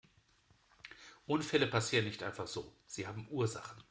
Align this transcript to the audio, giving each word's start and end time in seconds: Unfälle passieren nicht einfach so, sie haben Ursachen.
Unfälle 1.27 1.67
passieren 1.67 2.05
nicht 2.05 2.23
einfach 2.23 2.47
so, 2.47 2.75
sie 2.87 3.05
haben 3.05 3.27
Ursachen. 3.29 3.77